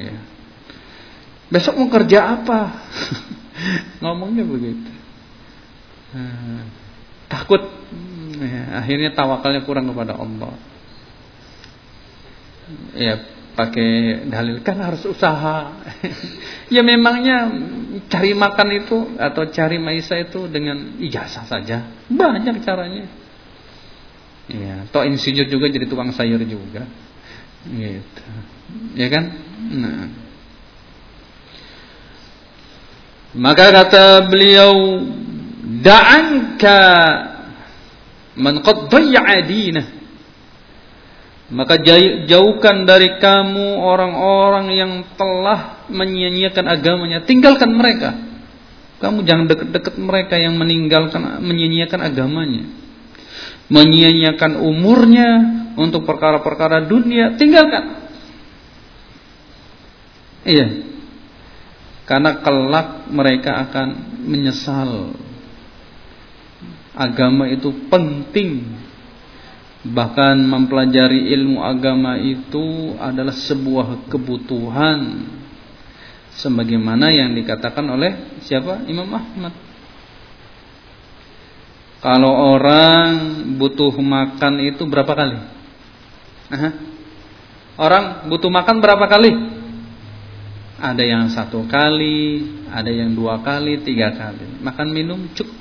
Ya. 0.00 0.16
Besok 1.50 1.76
mau 1.76 1.88
kerja 1.90 2.40
apa? 2.40 2.60
Ngomongnya 4.04 4.46
begitu. 4.46 4.92
Nah, 6.14 6.64
takut 7.26 7.62
ya, 8.38 8.80
akhirnya 8.80 9.10
tawakalnya 9.12 9.66
kurang 9.66 9.90
kepada 9.90 10.14
Allah. 10.14 10.54
Ya, 12.94 13.18
pakai 13.54 14.24
dalil 14.30 14.62
kan 14.62 14.78
harus 14.78 15.02
usaha. 15.06 15.82
ya 16.74 16.82
memangnya 16.82 17.50
cari 18.06 18.34
makan 18.34 18.68
itu 18.74 18.98
atau 19.18 19.46
cari 19.50 19.78
maisa 19.78 20.16
itu 20.18 20.46
dengan 20.46 20.98
ijazah 20.98 21.46
saja. 21.46 21.90
Banyak 22.10 22.62
caranya. 22.62 23.06
Ya, 24.50 24.82
toh 24.90 25.06
insinyur 25.06 25.46
juga 25.46 25.70
jadi 25.70 25.86
tukang 25.86 26.10
sayur 26.10 26.42
juga. 26.42 26.82
Gitu. 27.70 28.22
Ya 28.98 29.06
kan? 29.06 29.24
Nah. 29.70 30.06
Maka 33.30 33.70
kata 33.70 34.26
beliau, 34.26 34.74
"Da'anka 35.86 36.78
man 38.34 38.58
qad 38.66 38.90
dhayya'a 38.90 39.38
dinah." 39.46 39.99
Maka 41.50 41.82
jauhkan 42.30 42.86
dari 42.86 43.18
kamu 43.18 43.82
orang-orang 43.82 44.70
yang 44.70 44.92
telah 45.18 45.82
menyia-nyiakan 45.90 46.66
agamanya. 46.70 47.26
Tinggalkan 47.26 47.74
mereka. 47.74 48.14
Kamu 49.02 49.26
jangan 49.26 49.50
dekat-dekat 49.50 49.98
mereka 49.98 50.38
yang 50.38 50.54
meninggalkan 50.54 51.42
menyia-nyiakan 51.42 52.00
agamanya. 52.06 52.64
Menyia-nyiakan 53.66 54.62
umurnya 54.62 55.28
untuk 55.74 56.06
perkara-perkara 56.06 56.86
dunia, 56.86 57.34
tinggalkan. 57.34 57.98
Iya. 60.46 60.86
Karena 62.06 62.38
kelak 62.46 63.10
mereka 63.10 63.58
akan 63.66 63.88
menyesal. 64.22 65.18
Agama 66.94 67.50
itu 67.50 67.70
penting 67.90 68.66
Bahkan 69.80 70.44
mempelajari 70.44 71.32
ilmu 71.32 71.64
agama 71.64 72.20
itu 72.20 72.92
adalah 73.00 73.32
sebuah 73.32 74.12
kebutuhan 74.12 75.24
sebagaimana 76.36 77.08
yang 77.08 77.32
dikatakan 77.32 77.88
oleh 77.88 78.40
siapa? 78.44 78.84
Imam 78.84 79.08
Ahmad. 79.08 79.56
Kalau 82.00 82.56
orang 82.56 83.08
butuh 83.60 83.92
makan 83.92 84.54
itu 84.64 84.84
berapa 84.88 85.12
kali? 85.12 85.36
Aha. 86.48 86.70
Orang 87.76 88.28
butuh 88.28 88.48
makan 88.52 88.80
berapa 88.80 89.04
kali? 89.04 89.32
Ada 90.80 91.04
yang 91.04 91.28
satu 91.28 91.68
kali, 91.68 92.44
ada 92.72 92.88
yang 92.88 93.12
dua 93.12 93.44
kali, 93.44 93.84
tiga 93.84 94.16
kali. 94.16 94.64
Makan 94.64 94.88
minum 94.92 95.28
cukup 95.36 95.59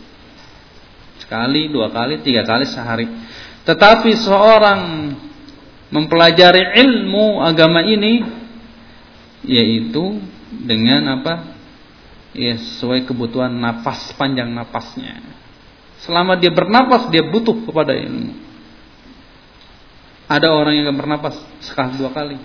sekali, 1.20 1.68
dua 1.68 1.92
kali, 1.92 2.24
tiga 2.24 2.48
kali 2.48 2.66
sehari. 2.66 3.06
Tetapi 3.68 4.12
seorang 4.18 4.82
mempelajari 5.90 6.80
ilmu 6.80 7.42
agama 7.44 7.86
ini 7.86 8.26
yaitu 9.46 10.22
dengan 10.50 11.22
apa? 11.22 11.58
Ya 12.34 12.56
sesuai 12.56 13.10
kebutuhan 13.10 13.50
nafas 13.50 14.14
panjang 14.14 14.54
nafasnya. 14.54 15.22
Selama 16.06 16.38
dia 16.40 16.54
bernapas 16.54 17.10
dia 17.12 17.26
butuh 17.26 17.58
kepada 17.66 17.92
ilmu. 17.92 18.34
Ada 20.30 20.54
orang 20.54 20.78
yang 20.78 20.94
bernapas 20.94 21.36
sekali 21.66 21.98
dua 21.98 22.14
kali. 22.14 22.38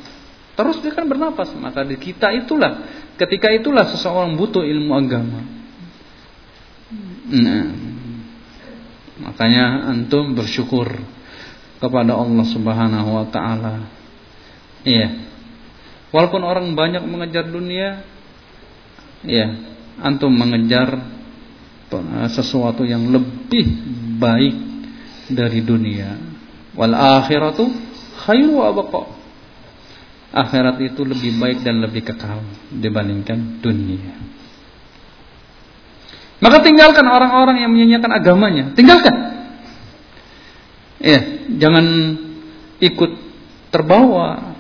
Terus 0.57 0.81
dia 0.81 0.93
kan 0.95 1.05
bernapas. 1.05 1.53
Maka 1.53 1.85
di 1.85 2.01
kita 2.01 2.33
itulah 2.33 2.81
ketika 3.21 3.53
itulah 3.53 3.93
seseorang 3.93 4.35
butuh 4.41 4.65
ilmu 4.65 4.93
agama. 4.97 5.41
Nah, 7.25 7.94
makanya 9.21 9.91
antum 9.91 10.35
bersyukur 10.35 10.91
kepada 11.79 12.17
Allah 12.17 12.47
Subhanahu 12.49 13.11
wa 13.15 13.27
taala. 13.29 13.87
Iya. 14.83 15.23
Walaupun 16.15 16.43
orang 16.47 16.73
banyak 16.79 17.03
mengejar 17.05 17.51
dunia, 17.51 18.07
iya, 19.27 19.59
antum 19.99 20.31
mengejar 20.31 21.03
sesuatu 22.31 22.83
yang 22.83 23.11
lebih 23.11 23.67
baik 24.19 24.57
dari 25.31 25.61
dunia. 25.63 26.19
Wal 26.75 26.95
akhiratu 26.95 27.71
khairu 28.27 28.63
wa 28.63 28.71
baqa. 28.75 29.03
Akhirat 30.35 30.83
itu 30.83 31.07
lebih 31.07 31.39
baik 31.39 31.63
dan 31.63 31.79
lebih 31.79 32.03
kekal 32.03 32.43
dibandingkan 32.75 33.63
dunia. 33.63 34.24
Maka 36.45 36.61
tinggalkan 36.61 37.09
orang-orang 37.09 37.65
yang 37.65 37.73
menyanyikan 37.73 38.13
agamanya. 38.13 38.77
Tinggalkan. 38.77 39.15
Ya, 41.01 41.21
jangan 41.57 41.85
ikut 42.85 43.11
terbawa. 43.73 44.53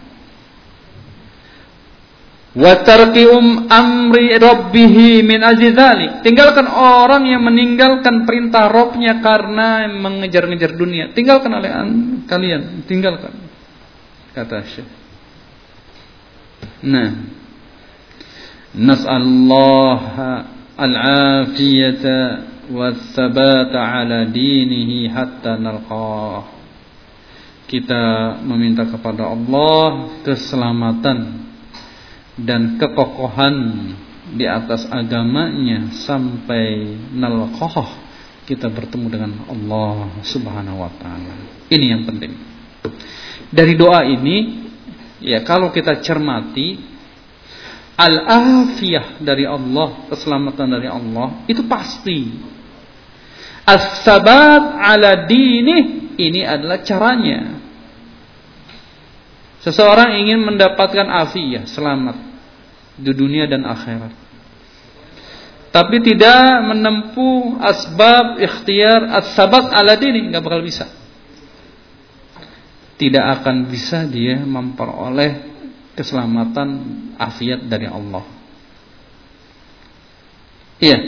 Wa 2.56 2.72
tarqium 2.86 3.68
amri 3.68 4.32
rabbih 4.32 5.26
min 5.28 5.44
ajli 5.44 5.76
Tinggalkan 6.24 6.72
orang 6.72 7.28
yang 7.28 7.44
meninggalkan 7.44 8.24
perintah 8.24 8.72
Robnya 8.72 9.20
karena 9.20 9.84
mengejar-ngejar 9.84 10.72
dunia. 10.72 11.12
Tinggalkan 11.12 11.52
oleh 11.52 11.68
kalian, 12.24 12.80
tinggalkan. 12.88 13.36
Kata 14.32 14.64
Syekh. 14.72 14.88
Nah. 16.80 17.44
Nas'allah 18.74 19.98
al-afiyata 20.74 22.16
was-sabata 22.70 23.78
ala 23.78 24.26
dinihi 24.28 25.10
hatta 25.10 25.58
nalqah. 25.58 26.52
Kita 27.64 28.36
meminta 28.44 28.84
kepada 28.84 29.32
Allah 29.32 30.20
keselamatan 30.22 31.48
dan 32.38 32.76
kekokohan 32.76 33.56
di 34.34 34.44
atas 34.44 34.84
agamanya 34.90 35.94
sampai 36.04 36.96
nalqah 37.14 38.04
kita 38.44 38.68
bertemu 38.68 39.06
dengan 39.08 39.32
Allah 39.48 40.20
Subhanahu 40.20 40.84
wa 40.84 40.92
taala. 41.00 41.34
Ini 41.72 41.86
yang 41.96 42.02
penting. 42.04 42.32
Dari 43.48 43.74
doa 43.78 44.04
ini 44.04 44.68
ya 45.24 45.40
kalau 45.40 45.72
kita 45.72 46.04
cermati 46.04 46.93
al-afiyah 47.94 49.22
dari 49.22 49.46
Allah, 49.46 50.10
keselamatan 50.10 50.66
dari 50.66 50.88
Allah 50.90 51.46
itu 51.46 51.62
pasti 51.66 52.52
As-sabat 53.64 54.76
ala 54.76 55.24
dini 55.24 56.12
ini 56.20 56.44
adalah 56.44 56.84
caranya. 56.84 57.64
Seseorang 59.64 60.20
ingin 60.20 60.44
mendapatkan 60.44 61.08
afiyah, 61.08 61.64
selamat 61.64 62.20
di 63.00 63.08
dunia 63.16 63.48
dan 63.48 63.64
akhirat. 63.64 64.12
Tapi 65.72 65.96
tidak 66.04 66.44
menempuh 66.70 67.56
asbab 67.64 68.36
ikhtiar 68.38 69.08
as-sabat 69.24 69.72
ala 69.72 69.96
dini, 69.96 70.28
nggak 70.28 70.44
bakal 70.44 70.60
bisa. 70.60 70.84
Tidak 73.00 73.24
akan 73.40 73.64
bisa 73.72 74.04
dia 74.04 74.44
memperoleh 74.44 75.53
keselamatan 75.94 76.68
afiat 77.16 77.66
dari 77.66 77.86
Allah. 77.88 78.26
Iya. 80.82 80.98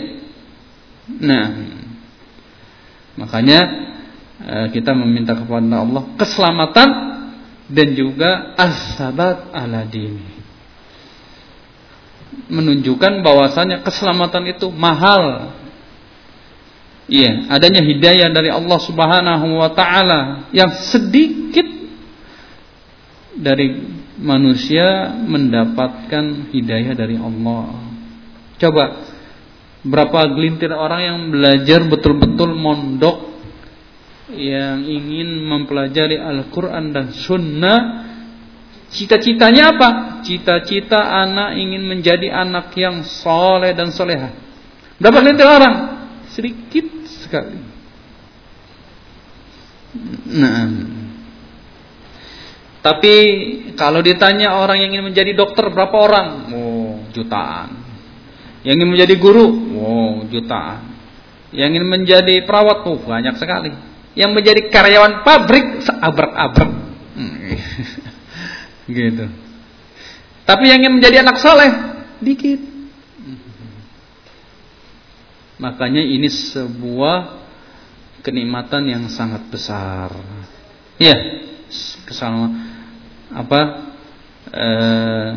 Nah, 1.06 1.46
Makanya 3.16 3.60
eh, 4.44 4.66
kita 4.76 4.92
meminta 4.92 5.32
kepada 5.32 5.82
Allah 5.82 6.04
keselamatan 6.20 6.88
dan 7.66 7.88
juga 7.96 8.54
as-sabat 8.54 9.50
ala 9.50 9.82
dini. 9.88 10.36
Menunjukkan 12.52 13.24
bahwasanya 13.24 13.82
keselamatan 13.82 14.52
itu 14.52 14.68
mahal. 14.70 15.56
Iya, 17.08 17.48
adanya 17.48 17.80
hidayah 17.80 18.28
dari 18.34 18.52
Allah 18.52 18.78
Subhanahu 18.82 19.62
wa 19.62 19.70
taala 19.72 20.50
yang 20.52 20.70
sedikit 20.92 21.64
dari 23.36 23.84
manusia 24.16 25.12
mendapatkan 25.12 26.50
hidayah 26.52 26.92
dari 26.96 27.16
Allah. 27.20 27.84
Coba 28.56 28.84
Berapa 29.86 30.34
gelintir 30.34 30.74
orang 30.74 31.00
yang 31.06 31.18
belajar 31.30 31.86
betul-betul 31.86 32.58
mondok 32.58 33.38
yang 34.34 34.82
ingin 34.82 35.46
mempelajari 35.46 36.18
Al-Quran 36.18 36.90
dan 36.90 37.14
Sunnah 37.14 38.06
Cita-citanya 38.86 39.76
apa? 39.76 39.88
Cita-cita 40.22 40.96
anak 40.96 41.58
ingin 41.58 41.84
menjadi 41.90 42.30
anak 42.30 42.70
yang 42.78 43.02
soleh 43.02 43.74
dan 43.74 43.90
soleha. 43.90 44.30
Berapa 45.02 45.20
lintir 45.26 45.44
orang? 45.44 45.74
Sedikit 46.30 46.86
sekali. 47.04 47.58
Nah, 50.32 50.70
tapi 52.86 53.14
kalau 53.74 53.98
ditanya 53.98 54.62
orang 54.62 54.78
yang 54.78 54.94
ingin 54.94 55.10
menjadi 55.10 55.34
dokter 55.34 55.66
berapa 55.74 55.90
orang? 55.90 56.26
Oh, 56.54 57.02
jutaan. 57.10 57.82
Yang 58.62 58.74
ingin 58.78 58.90
menjadi 58.94 59.14
guru? 59.18 59.46
Oh, 59.74 60.14
jutaan. 60.30 60.94
Yang 61.50 61.68
ingin 61.74 61.86
menjadi 61.90 62.46
perawat? 62.46 62.86
Oh, 62.86 63.02
banyak 63.02 63.34
sekali. 63.42 63.74
Yang 64.14 64.30
menjadi 64.38 64.70
karyawan 64.70 65.26
pabrik 65.26 65.82
seabrak-abrak. 65.82 66.70
Hmm. 67.18 67.58
gitu. 68.94 69.34
Tapi 70.46 70.64
yang 70.70 70.86
ingin 70.86 71.02
menjadi 71.02 71.26
anak 71.26 71.42
soleh 71.42 71.70
dikit. 72.22 72.62
Makanya 75.58 76.06
ini 76.06 76.30
sebuah 76.30 77.34
kenikmatan 78.22 78.86
yang 78.86 79.02
sangat 79.10 79.42
besar. 79.50 80.14
Ya, 81.02 81.18
kesalahan 82.06 82.65
apa 83.32 83.60
eh, 84.52 85.30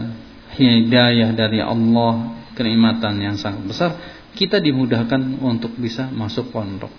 hidayah 0.60 1.34
dari 1.34 1.64
Allah 1.64 2.38
kenikmatan 2.54 3.18
yang 3.24 3.36
sangat 3.40 3.64
besar 3.66 3.92
kita 4.36 4.62
dimudahkan 4.62 5.42
untuk 5.42 5.74
bisa 5.80 6.08
masuk 6.12 6.54
pondok. 6.54 6.92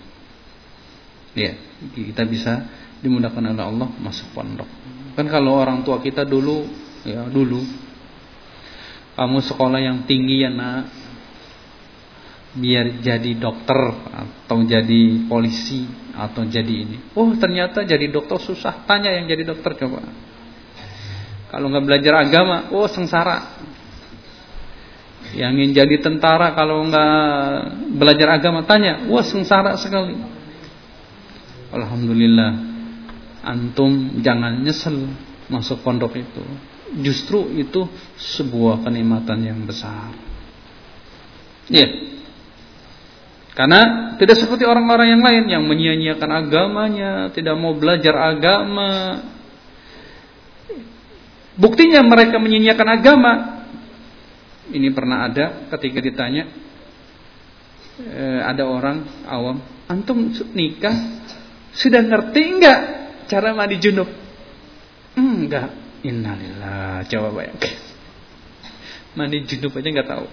Ya 1.31 1.55
kita 1.95 2.27
bisa 2.27 2.67
dimudahkan 2.99 3.41
oleh 3.55 3.63
Allah 3.63 3.89
masuk 3.97 4.35
pondok. 4.35 4.67
Kan 5.15 5.31
kalau 5.31 5.57
orang 5.57 5.81
tua 5.81 6.03
kita 6.03 6.27
dulu 6.27 6.67
ya 7.07 7.25
dulu 7.25 7.63
kamu 9.15 9.39
sekolah 9.41 9.79
yang 9.79 10.03
tinggi 10.05 10.43
ya 10.43 10.51
nak. 10.51 10.85
Biar 12.51 12.99
jadi 12.99 13.31
dokter 13.39 13.79
atau 14.11 14.59
jadi 14.67 15.23
polisi 15.31 15.87
atau 16.11 16.43
jadi 16.43 16.73
ini. 16.83 17.15
Oh 17.15 17.31
ternyata 17.39 17.87
jadi 17.87 18.11
dokter 18.11 18.43
susah. 18.43 18.83
Tanya 18.83 19.07
yang 19.07 19.31
jadi 19.31 19.47
dokter 19.47 19.71
coba 19.79 20.03
kalau 21.51 21.67
nggak 21.67 21.83
belajar 21.83 22.13
agama, 22.23 22.71
oh 22.71 22.87
sengsara. 22.87 23.59
Yang 25.35 25.51
ingin 25.51 25.71
jadi 25.75 25.95
tentara 25.99 26.55
kalau 26.55 26.87
nggak 26.87 27.15
belajar 27.99 28.39
agama 28.39 28.63
tanya, 28.63 29.03
wah 29.11 29.23
sengsara 29.23 29.75
sekali. 29.75 30.15
Alhamdulillah, 31.75 32.51
antum 33.43 34.23
jangan 34.23 34.63
nyesel 34.63 35.11
masuk 35.51 35.83
pondok 35.83 36.15
itu. 36.15 36.43
Justru 37.03 37.51
itu 37.59 37.87
sebuah 38.15 38.87
kenikmatan 38.87 39.39
yang 39.43 39.59
besar. 39.67 40.11
Iya. 41.67 41.83
Yeah. 41.83 41.91
Karena 43.51 44.15
tidak 44.15 44.39
seperti 44.39 44.63
orang-orang 44.63 45.19
yang 45.19 45.23
lain 45.23 45.43
yang 45.51 45.63
menyia-nyiakan 45.67 46.31
agamanya, 46.31 47.11
tidak 47.35 47.59
mau 47.59 47.75
belajar 47.75 48.15
agama, 48.15 49.19
Buktinya 51.59 51.99
mereka 52.05 52.39
menyinyakan 52.39 52.87
agama. 52.87 53.33
Ini 54.71 54.87
pernah 54.95 55.27
ada 55.27 55.67
ketika 55.75 55.99
ditanya 55.99 56.47
eh, 57.99 58.39
ada 58.39 58.63
orang 58.63 59.03
awam, 59.27 59.59
antum 59.91 60.31
nikah 60.55 60.95
sudah 61.75 61.99
ngerti 62.03 62.39
enggak 62.39 62.79
cara 63.27 63.51
mandi 63.51 63.79
junub? 63.83 64.07
Enggak. 65.15 65.75
Innalillah. 66.01 67.03
Coba 67.05 67.29
bayangkan. 67.35 67.75
Mandi 69.19 69.37
junub 69.43 69.75
aja 69.75 69.87
enggak 69.91 70.09
tahu. 70.09 70.25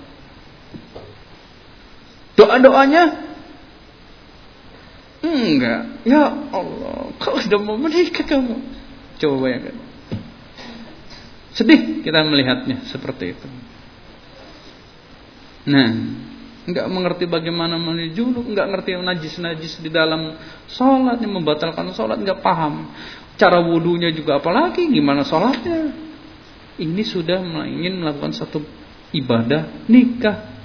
Doa-doanya 2.39 3.03
enggak. 5.27 5.83
Ya 6.07 6.31
Allah, 6.31 7.11
kau 7.19 7.43
sudah 7.43 7.59
mau 7.59 7.75
menikah 7.75 8.23
kamu. 8.23 8.55
Coba 9.19 9.37
bayangkan. 9.43 9.88
Sedih 11.57 12.05
kita 12.05 12.21
melihatnya 12.25 12.85
seperti 12.93 13.33
itu. 13.33 13.49
Nah, 15.69 15.89
nggak 16.69 16.87
mengerti 16.89 17.25
bagaimana 17.25 17.81
mandi 17.81 18.13
junub, 18.13 18.45
nggak 18.45 18.67
ngerti 18.73 18.97
najis-najis 19.01 19.81
di 19.81 19.89
dalam 19.89 20.37
sholat, 20.69 21.21
yang 21.21 21.41
membatalkan 21.41 21.93
sholat, 21.97 22.21
nggak 22.21 22.41
paham. 22.45 22.93
Cara 23.41 23.63
wudhunya 23.63 24.13
juga 24.13 24.41
apalagi, 24.41 24.89
gimana 24.89 25.25
sholatnya. 25.25 26.09
Ini 26.79 27.03
sudah 27.03 27.43
ingin 27.67 28.01
melakukan 28.01 28.37
satu 28.37 28.63
ibadah 29.11 29.89
nikah. 29.89 30.57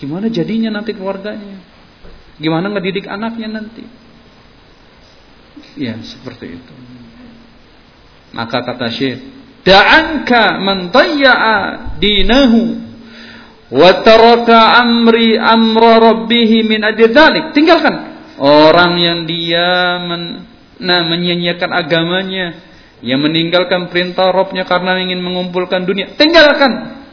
Gimana 0.00 0.26
jadinya 0.26 0.74
nanti 0.74 0.90
keluarganya? 0.90 1.60
Gimana 2.40 2.66
ngedidik 2.66 3.06
anaknya 3.06 3.46
nanti? 3.46 3.84
Ya, 5.78 5.94
seperti 6.02 6.58
itu. 6.58 6.74
Maka 8.34 8.58
kata 8.66 8.90
Syekh 8.90 9.22
da'anka 9.64 10.60
man 10.60 10.92
dayya'a 10.92 11.56
dinahu 11.98 12.62
wa 13.74 13.90
taraka 14.04 14.84
amri 14.84 15.40
amra 15.40 15.98
rabbih 15.98 16.50
min 16.68 16.84
dzalik 16.84 17.56
tinggalkan 17.56 18.14
orang 18.38 18.92
yang 19.00 19.18
dia 19.24 19.98
men, 20.04 20.22
nah 20.78 21.06
menyanyiakan 21.08 21.70
agamanya 21.72 22.46
yang 23.04 23.20
meninggalkan 23.20 23.92
perintah 23.92 24.32
Robnya 24.32 24.64
karena 24.64 24.96
ingin 24.96 25.20
mengumpulkan 25.20 25.84
dunia. 25.84 26.16
Tinggalkan. 26.16 27.04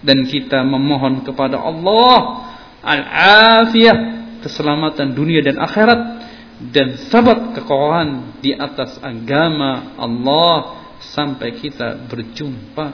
Dan 0.00 0.24
kita 0.24 0.64
memohon 0.64 1.24
kepada 1.24 1.60
Allah 1.60 2.48
al-afiyah 2.84 3.96
keselamatan 4.44 5.16
dunia 5.16 5.40
dan 5.40 5.56
akhirat 5.56 6.00
dan 6.68 7.00
sabat 7.08 7.56
kekokohan 7.56 8.40
di 8.44 8.52
atas 8.52 9.00
agama 9.00 9.96
Allah 9.96 10.83
sampai 11.12 11.60
kita 11.60 12.08
berjumpa 12.08 12.86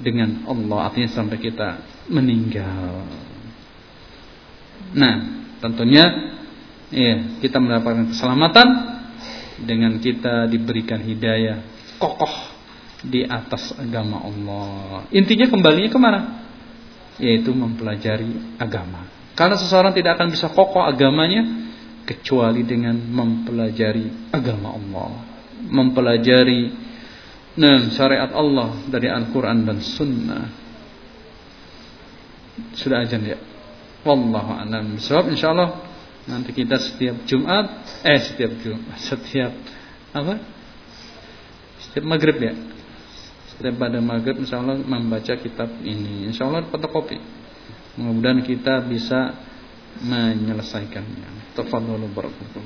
dengan 0.00 0.48
Allah 0.48 0.90
artinya 0.90 1.10
sampai 1.10 1.36
kita 1.36 1.82
meninggal. 2.08 3.04
Nah, 4.96 5.14
tentunya 5.60 6.04
ya, 6.90 7.38
kita 7.38 7.60
mendapatkan 7.60 8.10
keselamatan 8.10 8.68
dengan 9.60 10.00
kita 10.00 10.48
diberikan 10.48 10.98
hidayah 11.04 11.60
kokoh 12.00 12.32
di 13.04 13.24
atas 13.24 13.76
agama 13.76 14.24
Allah. 14.24 15.04
Intinya 15.12 15.48
kembalinya 15.48 15.90
ke 15.92 16.00
mana? 16.00 16.20
Yaitu 17.20 17.52
mempelajari 17.52 18.56
agama. 18.56 19.04
Karena 19.36 19.56
seseorang 19.56 19.92
tidak 19.92 20.16
akan 20.20 20.32
bisa 20.32 20.48
kokoh 20.52 20.84
agamanya 20.84 21.44
kecuali 22.08 22.64
dengan 22.64 22.96
mempelajari 22.96 24.32
agama 24.34 24.74
Allah, 24.74 25.10
mempelajari 25.68 26.89
Nah, 27.58 27.90
syariat 27.90 28.30
Allah 28.30 28.78
dari 28.86 29.10
Al-Quran 29.10 29.66
dan 29.66 29.82
Sunnah. 29.82 30.46
Sudah 32.78 33.02
aja 33.02 33.18
ya. 33.18 33.38
Wallahu 34.06 34.54
a'lam. 34.54 34.96
Sebab 35.02 35.34
insyaallah 35.34 35.70
nanti 36.30 36.54
kita 36.54 36.78
setiap 36.78 37.26
Jumat, 37.26 37.66
eh 38.06 38.20
setiap 38.22 38.54
Jumat, 38.62 38.96
setiap 39.02 39.52
apa? 40.14 40.34
Setiap 41.88 42.04
maghrib 42.06 42.38
ya. 42.38 42.54
Setiap 43.52 43.74
pada 43.76 43.98
maghrib 43.98 44.38
insyaallah 44.40 44.78
membaca 44.80 45.34
kitab 45.34 45.68
ini. 45.82 46.30
Insyaallah 46.30 46.70
fotokopi. 46.70 47.18
Mudah-mudahan 47.98 48.46
kita 48.46 48.80
bisa 48.86 49.34
menyelesaikannya. 50.00 51.52
Tafadhalu 51.58 52.06
barakallahu 52.14 52.62